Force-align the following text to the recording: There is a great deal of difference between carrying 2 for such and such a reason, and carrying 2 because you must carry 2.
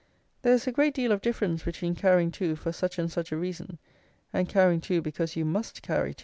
There 0.41 0.53
is 0.55 0.65
a 0.65 0.71
great 0.71 0.95
deal 0.95 1.11
of 1.11 1.21
difference 1.21 1.61
between 1.61 1.93
carrying 1.93 2.31
2 2.31 2.55
for 2.55 2.71
such 2.71 2.97
and 2.97 3.11
such 3.11 3.31
a 3.31 3.37
reason, 3.37 3.77
and 4.33 4.49
carrying 4.49 4.81
2 4.81 4.99
because 5.03 5.35
you 5.35 5.45
must 5.45 5.83
carry 5.83 6.15
2. 6.15 6.19